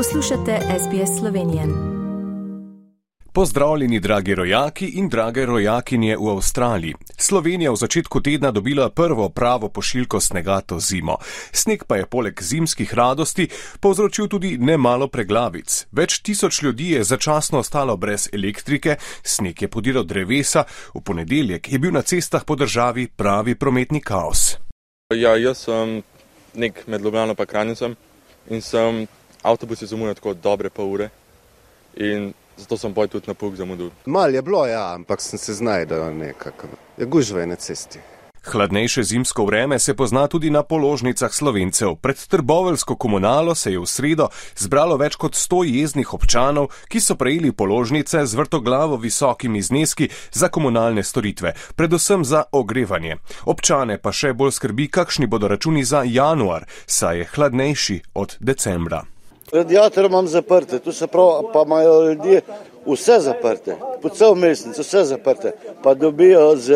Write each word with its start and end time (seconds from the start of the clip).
Poslušate 0.00 0.58
SBS 0.78 1.18
Slovenije. 1.18 1.62
Pozdravljeni, 3.32 4.00
dragi 4.00 4.34
rojaki 4.34 4.86
in 4.86 5.08
drage 5.08 5.46
rojakinje 5.46 6.16
v 6.16 6.28
Avstraliji. 6.28 6.94
Slovenija 7.16 7.70
v 7.70 7.76
začetku 7.76 8.20
tedna 8.20 8.50
dobila 8.50 8.90
prvo 8.90 9.28
pravo 9.28 9.68
pošiljko 9.68 10.20
snega 10.20 10.60
to 10.60 10.80
zimo. 10.80 11.16
Sneg 11.52 11.84
pa 11.84 11.96
je 11.96 12.06
poleg 12.06 12.42
zimskih 12.42 12.94
radosti 12.94 13.48
povzročil 13.80 14.28
tudi 14.28 14.58
nemalo 14.58 15.08
preglavic. 15.08 15.86
Več 15.92 16.18
tisoč 16.18 16.62
ljudi 16.62 16.90
je 16.90 17.04
začasno 17.04 17.58
ostalo 17.58 17.96
brez 17.96 18.28
elektrike, 18.32 18.96
sneg 19.22 19.62
je 19.62 19.68
podiral 19.68 20.04
drevesa, 20.04 20.64
v 20.94 21.00
ponedeljek 21.00 21.72
je 21.72 21.78
bil 21.78 21.92
na 21.92 22.02
cestah 22.02 22.44
po 22.44 22.56
državi 22.56 23.08
pravi 23.16 23.54
prometni 23.54 24.00
kaos. 24.00 24.56
Ja, 25.14 25.36
jaz 25.36 25.58
sem 25.58 26.02
nek 26.54 26.86
med 26.86 27.02
Ljubljano 27.04 27.34
pa 27.34 27.46
Kranjicem 27.46 27.96
in 28.48 28.62
sem 28.62 29.06
avtobusi 29.42 29.86
zamujajo 29.86 30.14
tako 30.14 30.34
dobre 30.34 30.70
pol 30.70 30.92
ure 30.92 31.10
in 31.96 32.32
zato 32.56 32.76
sem 32.76 32.92
boj 32.92 33.08
tudi 33.08 33.28
na 33.28 33.34
puk 33.34 33.56
zamudil. 33.56 33.90
Mal 34.06 34.34
je 34.34 34.42
bilo, 34.42 34.66
ja, 34.66 34.94
ampak 34.94 35.20
sem 35.20 35.38
se 35.38 35.54
znajdel 35.54 36.14
nekako. 36.16 36.68
Je 36.98 37.06
gužve 37.06 37.46
na 37.46 37.56
cesti. 37.56 37.98
Hladnejše 38.44 39.02
zimsko 39.02 39.44
vreme 39.44 39.78
se 39.78 39.94
pozna 39.96 40.26
tudi 40.26 40.50
na 40.50 40.62
položnicah 40.62 41.32
slovencev. 41.32 41.94
Pred 41.94 42.26
trbovelsko 42.26 42.96
komunalo 42.96 43.54
se 43.54 43.72
je 43.72 43.78
v 43.78 43.86
sredo 43.86 44.28
zbralo 44.56 44.96
več 44.96 45.16
kot 45.16 45.34
sto 45.36 45.60
jezdnih 45.64 46.14
občanov, 46.14 46.70
ki 46.88 47.00
so 47.00 47.14
prejeli 47.20 47.52
položnice 47.52 48.24
z 48.26 48.34
vrtoglavo 48.34 48.96
visokimi 48.96 49.62
zneski 49.62 50.08
za 50.32 50.48
komunalne 50.48 51.04
storitve, 51.04 51.52
predvsem 51.76 52.24
za 52.24 52.44
ogrevanje. 52.52 53.20
Občane 53.44 54.00
pa 54.00 54.12
še 54.12 54.32
bolj 54.32 54.56
skrbi, 54.56 54.88
kakšni 54.88 55.26
bodo 55.26 55.48
računi 55.48 55.84
za 55.84 56.02
januar, 56.08 56.64
saj 56.86 57.18
je 57.18 57.30
hladnejši 57.36 58.02
od 58.14 58.36
decembra. 58.40 59.04
Radiator 59.52 60.04
imam 60.04 60.26
zaprte, 60.26 60.78
tu 60.78 60.92
se 60.92 61.06
pravi, 61.06 61.46
pa 61.52 61.62
imajo 61.66 62.08
ljudje 62.08 62.40
vse 62.86 63.18
zaprte, 63.20 63.76
po 64.02 64.08
cel 64.08 64.34
mesec 64.34 64.78
vse 64.78 65.04
zaprte, 65.04 65.52
pa 65.82 65.94
dobijo 65.94 66.56
z, 66.56 66.74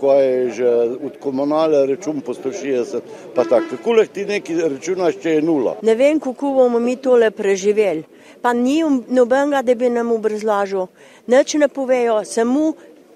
ko 0.00 0.12
je 0.12 0.50
že 0.50 0.68
od 1.04 1.16
komunale 1.20 1.86
račun 1.86 2.20
po 2.20 2.34
160, 2.34 3.00
pa 3.34 3.44
tako. 3.44 3.76
Kako 3.76 4.04
ti 4.12 4.26
neki 4.26 4.54
računaš, 4.60 5.14
če 5.22 5.30
je 5.30 5.42
nula? 5.42 5.76
Ne 5.82 5.94
vem, 5.94 6.20
kako 6.20 6.52
bomo 6.52 6.78
mi 6.78 6.96
tole 6.96 7.30
preživeli. 7.30 8.04
Pa 8.42 8.52
ni 8.52 8.82
nobenega, 9.08 9.62
da 9.62 9.74
bi 9.74 9.90
nam 9.90 10.12
obrazlažil. 10.12 10.86
Nič 11.26 11.54
ne 11.54 11.68
povejo, 11.68 12.24
samo 12.24 12.72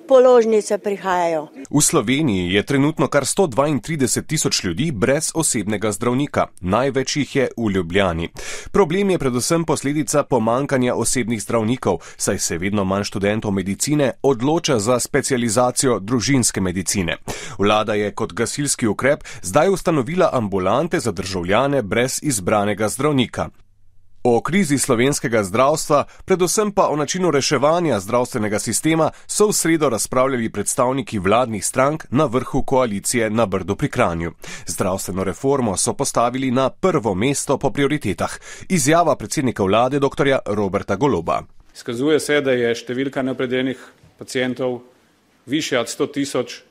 položnice 0.09 0.79
prihajajo. 0.79 1.49
V 1.71 1.81
Sloveniji 1.81 2.53
je 2.53 2.63
trenutno 2.63 3.09
kar 3.09 3.25
132 3.25 4.27
tisoč 4.27 4.65
ljudi 4.65 4.93
brez 4.93 5.31
osebnega 5.35 5.93
zdravnika. 5.93 6.47
Največ 6.61 7.17
jih 7.17 7.37
je 7.37 7.49
v 7.57 7.71
Ljubljani. 7.71 8.29
Problem 8.73 9.11
je 9.11 9.19
predvsem 9.19 9.65
posledica 9.65 10.23
pomankanja 10.23 10.95
osebnih 10.95 11.43
zdravnikov, 11.43 11.99
saj 12.17 12.39
se 12.39 12.59
vedno 12.59 12.85
manj 12.85 13.05
študentov 13.05 13.51
medicine 13.51 14.13
odloča 14.23 14.79
za 14.79 15.01
specializacijo 15.01 15.99
družinske 15.99 16.61
medicine. 16.61 17.17
Vlada 17.59 17.95
je 17.95 18.13
kot 18.13 18.33
gasilski 18.33 18.87
ukrep 18.87 19.25
zdaj 19.43 19.69
ustanovila 19.69 20.31
ambulante 20.33 21.01
za 21.01 21.13
državljane 21.13 21.83
brez 21.83 22.19
izbranega 22.23 22.89
zdravnika. 22.89 23.49
O 24.27 24.41
krizi 24.41 24.79
slovenskega 24.79 25.43
zdravstva, 25.45 26.05
predvsem 26.25 26.71
pa 26.73 26.87
o 26.89 26.97
načinu 26.97 27.31
reševanja 27.31 27.99
zdravstvenega 28.01 28.59
sistema, 28.59 29.11
so 29.27 29.51
v 29.51 29.53
sredo 29.53 29.89
razpravljali 29.93 30.49
predstavniki 30.49 31.19
vladnih 31.19 31.65
strank 31.65 32.07
na 32.11 32.25
vrhu 32.25 32.63
koalicije 32.63 33.29
na 33.31 33.45
Brdu 33.47 33.77
pri 33.77 33.89
Kranju. 33.89 34.33
Zdravstveno 34.67 35.25
reformo 35.25 35.77
so 35.77 35.93
postavili 35.93 36.51
na 36.51 36.71
prvo 36.71 37.15
mesto 37.15 37.59
po 37.59 37.71
prioritetah. 37.71 38.39
Izjava 38.69 39.17
predsednika 39.17 39.63
vlade 39.63 40.01
dr. 40.01 40.39
Roberta 40.47 40.97
Goloba. 40.97 41.43
Izkazuje 41.75 42.21
se, 42.21 42.39
da 42.41 42.53
je 42.57 42.71
številka 42.75 43.23
neopredeljenih 43.23 43.83
pacijentov 44.19 44.79
više 45.47 45.79
od 45.79 45.93
100 45.93 46.13
tisoč 46.13 46.63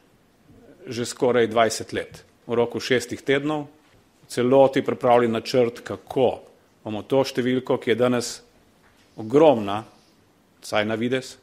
že 0.88 1.06
skoraj 1.06 1.48
20 1.48 1.94
let. 1.94 2.26
V 2.48 2.58
roku 2.58 2.80
šestih 2.80 3.22
tednov 3.22 3.68
celoti 4.28 4.82
pripravili 4.82 5.30
načrt, 5.32 5.84
kako 5.84 6.53
bomo 6.84 7.04
to 7.08 7.24
številko, 7.24 7.80
ki 7.80 7.94
je 7.94 8.00
danes 8.00 8.34
ogromna, 9.20 9.84
saj 10.64 10.86
na 10.88 10.98
vides, 11.00 11.38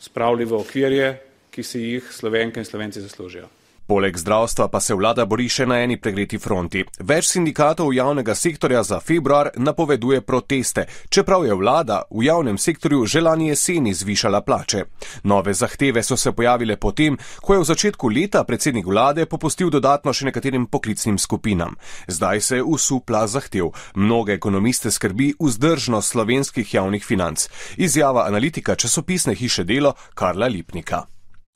spravili 0.00 0.48
v 0.48 0.58
okvirje, 0.58 1.10
ki 1.54 1.62
si 1.62 1.82
jih 1.84 2.08
slovenke 2.12 2.60
in 2.60 2.66
slovenci 2.66 3.02
zaslužijo. 3.04 3.46
Poleg 3.86 4.16
zdravstva 4.16 4.68
pa 4.68 4.80
se 4.80 4.94
vlada 4.94 5.26
bori 5.28 5.44
še 5.48 5.66
na 5.68 5.82
eni 5.84 5.98
pregreti 6.00 6.38
fronti. 6.40 6.84
Več 7.04 7.28
sindikatov 7.28 7.92
javnega 7.92 8.34
sektorja 8.34 8.82
za 8.82 9.00
februar 9.00 9.50
napoveduje 9.56 10.22
proteste, 10.24 10.86
čeprav 11.08 11.44
je 11.44 11.54
vlada 11.54 12.02
v 12.10 12.24
javnem 12.24 12.58
sektorju 12.58 13.04
že 13.06 13.20
lani 13.20 13.48
jeseni 13.48 13.94
zvišala 13.94 14.40
plače. 14.40 14.84
Nove 15.24 15.54
zahteve 15.54 16.02
so 16.02 16.16
se 16.16 16.32
pojavile 16.32 16.76
potem, 16.76 17.18
ko 17.40 17.54
je 17.54 17.60
v 17.60 17.68
začetku 17.72 18.08
leta 18.08 18.44
predsednik 18.44 18.86
vlade 18.86 19.26
popustil 19.26 19.70
dodatno 19.70 20.12
še 20.12 20.32
nekaterim 20.32 20.66
poklicnim 20.66 21.18
skupinam. 21.18 21.76
Zdaj 22.08 22.40
se 22.40 22.56
je 22.56 22.62
usupla 22.64 23.26
zahtev. 23.26 23.74
Mnoge 23.94 24.32
ekonomiste 24.32 24.90
skrbi 24.90 25.34
vzdržnost 25.38 26.16
slovenskih 26.16 26.74
javnih 26.74 27.04
financ. 27.04 27.48
Izjava 27.76 28.24
analitika 28.26 28.74
časopisne 28.74 29.34
hiše 29.34 29.64
delo 29.64 29.92
Karla 30.14 30.48
Lipnika. 30.48 31.04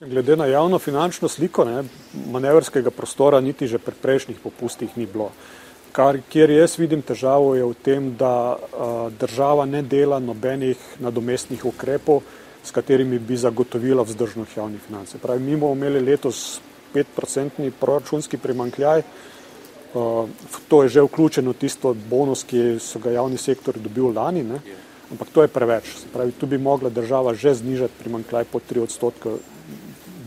Glede 0.01 0.37
na 0.37 0.47
javno 0.47 0.79
finančno 0.79 1.29
sliko, 1.29 1.65
ne, 1.65 1.83
manevrskega 2.31 2.91
prostora 2.91 3.41
niti 3.41 3.67
že 3.67 3.81
pri 3.83 3.97
prejšnjih 4.03 4.39
popustih 4.39 4.93
ni 4.95 5.07
bilo. 5.11 5.33
Kar, 5.93 6.21
kjer 6.31 6.53
jaz 6.55 6.77
vidim 6.79 7.03
težavo 7.03 7.57
je 7.59 7.65
v 7.67 7.75
tem, 7.83 8.07
da 8.15 8.55
a, 8.55 9.11
država 9.11 9.65
ne 9.67 9.83
dela 9.83 10.21
nobenih 10.23 10.79
nadomestnih 11.03 11.65
ukrepov, 11.67 12.23
s 12.63 12.71
katerimi 12.71 13.19
bi 13.19 13.37
zagotovila 13.37 14.07
vzdržnost 14.07 14.57
javnih 14.57 14.87
financ. 14.87 15.17
Pravi, 15.19 15.43
mi 15.43 15.57
bomo 15.57 15.75
imeli 15.75 16.05
letos 16.13 16.61
5-procentni 16.95 17.75
proračunski 17.75 18.39
primankljaj, 18.39 19.03
a, 19.03 20.27
to 20.69 20.83
je 20.87 20.95
že 20.95 21.09
vključeno 21.11 21.59
tisto 21.59 21.97
bonus, 22.07 22.47
ki 22.47 22.79
so 22.79 23.03
ga 23.03 23.19
javni 23.19 23.39
sektor 23.39 23.75
dobil 23.75 24.15
lani, 24.15 24.47
ne, 24.47 24.63
ampak 25.11 25.35
to 25.35 25.43
je 25.43 25.51
preveč. 25.51 25.95
Pravi, 26.15 26.39
tu 26.39 26.47
bi 26.47 26.59
mogla 26.59 26.87
država 26.87 27.35
že 27.35 27.59
znižati 27.67 27.99
primankljaj 27.99 28.45
po 28.45 28.63
3 28.63 28.87
odstotke 28.87 29.58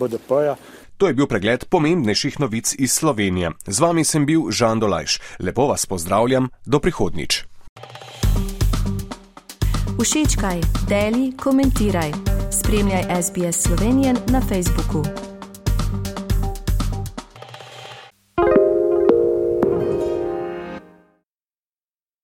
BDP-ja. 0.01 0.57
To 0.97 1.07
je 1.07 1.13
bil 1.13 1.25
pregled 1.25 1.65
pomembnejših 1.69 2.39
novic 2.41 2.75
iz 2.77 2.93
Slovenije. 2.93 3.53
Z 3.65 3.79
vami 3.79 4.05
sem 4.05 4.25
bil 4.25 4.51
Žan 4.51 4.81
Dolajš. 4.81 5.19
Lepo 5.39 5.65
vas 5.69 5.85
pozdravljam, 5.85 6.49
do 6.65 6.79
prihodnič. 6.79 7.45
Všečkaj, 10.01 10.61
deli, 10.89 11.33
komentiraj. 11.37 12.11
Spremljaj 12.51 13.05
SBS 13.21 13.63
Slovenijo 13.63 14.13
na 14.27 14.41
Facebooku. 14.41 15.30